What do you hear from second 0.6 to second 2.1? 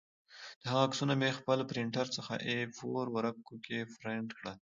د هغه عکسونه مې د خپل پرنټر